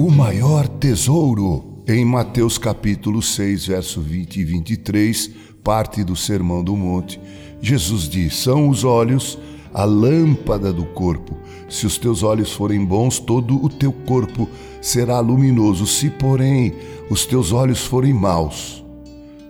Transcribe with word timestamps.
o 0.00 0.10
maior 0.10 0.66
tesouro. 0.66 1.82
Em 1.86 2.06
Mateus 2.06 2.56
capítulo 2.56 3.20
6, 3.20 3.66
verso 3.66 4.00
20 4.00 4.40
e 4.40 4.44
23, 4.44 5.30
parte 5.62 6.02
do 6.02 6.16
Sermão 6.16 6.64
do 6.64 6.74
Monte, 6.74 7.20
Jesus 7.60 8.08
diz: 8.08 8.34
São 8.36 8.70
os 8.70 8.82
olhos 8.82 9.38
a 9.74 9.84
lâmpada 9.84 10.72
do 10.72 10.86
corpo. 10.86 11.36
Se 11.68 11.84
os 11.84 11.98
teus 11.98 12.22
olhos 12.22 12.50
forem 12.50 12.82
bons, 12.82 13.18
todo 13.18 13.62
o 13.62 13.68
teu 13.68 13.92
corpo 13.92 14.48
será 14.80 15.20
luminoso. 15.20 15.86
Se, 15.86 16.08
porém, 16.08 16.72
os 17.10 17.26
teus 17.26 17.52
olhos 17.52 17.84
forem 17.84 18.14
maus, 18.14 18.82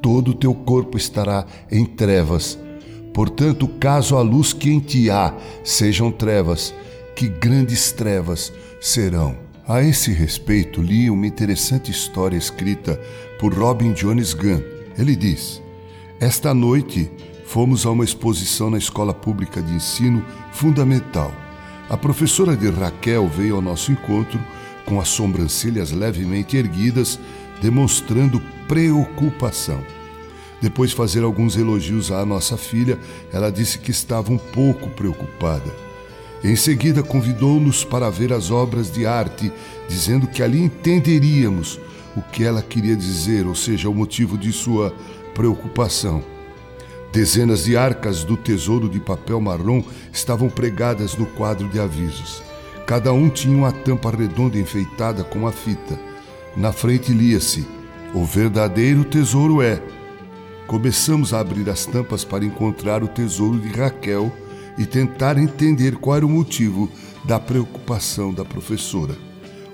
todo 0.00 0.32
o 0.32 0.34
teu 0.34 0.54
corpo 0.54 0.96
estará 0.96 1.46
em 1.70 1.84
trevas. 1.84 2.58
Portanto, 3.14 3.68
caso 3.78 4.16
a 4.16 4.22
luz 4.22 4.52
que 4.52 4.70
em 4.70 4.80
ti 4.80 5.08
há 5.08 5.36
sejam 5.62 6.10
trevas, 6.10 6.74
que 7.14 7.28
grandes 7.28 7.92
trevas 7.92 8.52
serão. 8.80 9.51
A 9.66 9.80
esse 9.80 10.10
respeito, 10.10 10.82
li 10.82 11.08
uma 11.08 11.24
interessante 11.24 11.88
história 11.88 12.36
escrita 12.36 13.00
por 13.38 13.54
Robin 13.54 13.92
Jones 13.92 14.34
Gunn. 14.34 14.60
Ele 14.98 15.14
diz: 15.14 15.62
Esta 16.18 16.52
noite 16.52 17.08
fomos 17.46 17.86
a 17.86 17.90
uma 17.92 18.02
exposição 18.02 18.70
na 18.70 18.78
Escola 18.78 19.14
Pública 19.14 19.62
de 19.62 19.72
Ensino 19.72 20.24
Fundamental. 20.50 21.32
A 21.88 21.96
professora 21.96 22.56
de 22.56 22.68
Raquel 22.70 23.28
veio 23.28 23.54
ao 23.54 23.62
nosso 23.62 23.92
encontro 23.92 24.40
com 24.84 25.00
as 25.00 25.06
sobrancelhas 25.08 25.92
levemente 25.92 26.56
erguidas, 26.56 27.20
demonstrando 27.60 28.42
preocupação. 28.66 29.80
Depois 30.60 30.90
de 30.90 30.96
fazer 30.96 31.22
alguns 31.22 31.56
elogios 31.56 32.10
à 32.10 32.26
nossa 32.26 32.56
filha, 32.56 32.98
ela 33.32 33.50
disse 33.50 33.78
que 33.78 33.92
estava 33.92 34.32
um 34.32 34.38
pouco 34.38 34.90
preocupada. 34.90 35.91
Em 36.44 36.56
seguida, 36.56 37.02
convidou-nos 37.02 37.84
para 37.84 38.10
ver 38.10 38.32
as 38.32 38.50
obras 38.50 38.90
de 38.90 39.06
arte, 39.06 39.52
dizendo 39.88 40.26
que 40.26 40.42
ali 40.42 40.60
entenderíamos 40.60 41.78
o 42.16 42.20
que 42.20 42.42
ela 42.42 42.60
queria 42.60 42.96
dizer, 42.96 43.46
ou 43.46 43.54
seja, 43.54 43.88
o 43.88 43.94
motivo 43.94 44.36
de 44.36 44.52
sua 44.52 44.92
preocupação. 45.34 46.22
Dezenas 47.12 47.64
de 47.64 47.76
arcas 47.76 48.24
do 48.24 48.36
tesouro 48.36 48.88
de 48.88 48.98
papel 48.98 49.40
marrom 49.40 49.84
estavam 50.12 50.48
pregadas 50.48 51.16
no 51.16 51.26
quadro 51.26 51.68
de 51.68 51.78
avisos. 51.78 52.42
Cada 52.86 53.12
um 53.12 53.28
tinha 53.28 53.56
uma 53.56 53.70
tampa 53.70 54.10
redonda 54.10 54.58
enfeitada 54.58 55.22
com 55.22 55.46
a 55.46 55.52
fita. 55.52 55.98
Na 56.56 56.72
frente 56.72 57.12
lia-se: 57.12 57.66
O 58.14 58.24
verdadeiro 58.24 59.04
tesouro 59.04 59.62
é. 59.62 59.80
Começamos 60.66 61.32
a 61.32 61.40
abrir 61.40 61.68
as 61.68 61.86
tampas 61.86 62.24
para 62.24 62.44
encontrar 62.44 63.02
o 63.04 63.08
tesouro 63.08 63.60
de 63.60 63.68
Raquel 63.68 64.32
e 64.78 64.86
tentar 64.86 65.38
entender 65.38 65.96
qual 65.96 66.16
era 66.16 66.26
o 66.26 66.28
motivo 66.28 66.90
da 67.24 67.38
preocupação 67.38 68.32
da 68.32 68.44
professora. 68.44 69.16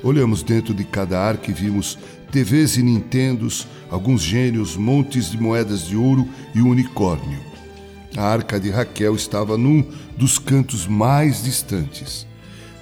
Olhamos 0.03 0.43
dentro 0.43 0.75
de 0.75 0.85
cada 0.85 1.21
arca 1.21 1.51
e 1.51 1.55
vimos 1.55 1.99
TVs 2.31 2.77
e 2.77 2.83
Nintendos, 2.83 3.67
alguns 3.91 4.23
gênios, 4.23 4.77
montes 4.77 5.31
de 5.31 5.41
moedas 5.41 5.87
de 5.87 5.97
ouro 5.97 6.29
e 6.55 6.61
um 6.61 6.71
unicórnio. 6.71 7.41
A 8.17 8.23
arca 8.23 8.59
de 8.59 8.71
Raquel 8.71 9.15
estava 9.15 9.57
num 9.57 9.85
dos 10.17 10.39
cantos 10.39 10.87
mais 10.87 11.43
distantes. 11.43 12.27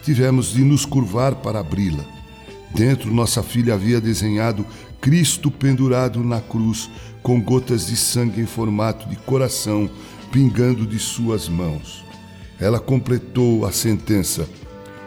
Tivemos 0.03 0.53
de 0.53 0.63
nos 0.63 0.85
curvar 0.85 1.37
para 1.37 1.61
abri-la. 1.61 2.05
Dentro, 2.75 3.13
nossa 3.13 3.43
filha 3.43 3.75
havia 3.75 4.01
desenhado 4.01 4.67
Cristo 5.01 5.51
pendurado 5.51 6.23
na 6.23 6.41
cruz, 6.41 6.91
com 7.23 7.41
gotas 7.41 7.87
de 7.87 7.97
sangue 7.97 8.41
em 8.41 8.47
formato 8.47 9.09
de 9.09 9.17
coração 9.17 9.91
pingando 10.31 10.87
de 10.87 10.99
suas 10.99 11.49
mãos. 11.49 12.06
Ela 12.61 12.81
completou 12.81 13.67
a 13.67 13.73
sentença: 13.73 14.49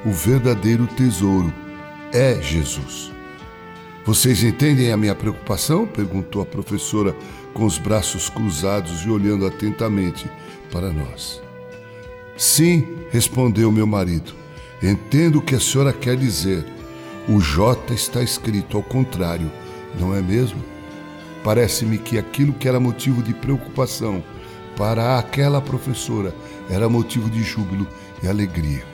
o 0.05 0.11
verdadeiro 0.11 0.88
tesouro 0.88 1.53
é 2.14 2.41
Jesus. 2.41 3.11
Vocês 4.06 4.44
entendem 4.44 4.91
a 4.91 4.97
minha 4.97 5.14
preocupação? 5.14 5.86
perguntou 5.86 6.41
a 6.41 6.45
professora 6.45 7.16
com 7.53 7.66
os 7.66 7.78
braços 7.78 8.30
cruzados 8.30 9.01
e 9.06 9.09
olhando 9.09 9.46
atentamente 9.46 10.29
para 10.72 10.91
nós. 10.91 11.41
Sim, 12.38 12.88
respondeu 13.12 13.72
meu 13.72 13.85
marido. 13.85 14.34
Entendo 14.81 15.40
o 15.40 15.41
que 15.41 15.56
a 15.56 15.59
senhora 15.59 15.91
quer 15.91 16.16
dizer. 16.16 16.66
O 17.28 17.40
J 17.40 17.94
está 17.94 18.24
escrito 18.24 18.78
ao 18.78 18.81
contrário, 18.81 19.51
não 20.00 20.16
é 20.16 20.22
mesmo? 20.22 20.63
Parece-me 21.44 21.97
que 21.97 22.18
aquilo 22.18 22.53
que 22.53 22.68
era 22.68 22.79
motivo 22.79 23.22
de 23.22 23.34
preocupação 23.34 24.24
para 24.79 25.19
aquela 25.19 25.59
professora 25.59 26.34
era 26.69 26.88
motivo 26.88 27.29
de 27.29 27.44
júbilo 27.44 27.85
e 28.23 28.28
alegria. 28.29 28.85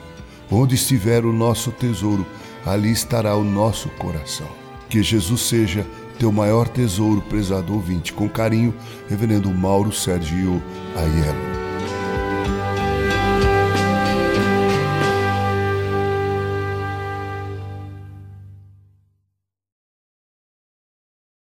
Onde 0.49 0.73
estiver 0.73 1.23
o 1.23 1.31
nosso 1.31 1.71
tesouro, 1.71 2.25
ali 2.65 2.91
estará 2.91 3.35
o 3.35 3.43
nosso 3.43 3.89
coração. 3.89 4.47
Que 4.89 5.03
Jesus 5.03 5.41
seja 5.41 5.85
teu 6.17 6.31
maior 6.31 6.67
tesouro, 6.67 7.21
prezado 7.21 7.73
ouvinte. 7.73 8.13
Com 8.13 8.27
carinho, 8.27 8.73
Reverendo 9.07 9.49
Mauro 9.51 9.91
Sergio 9.91 10.61
Aiello. 10.95 11.64